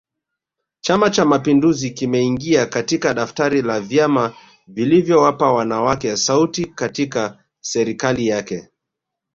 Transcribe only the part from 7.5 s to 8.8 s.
serikali yake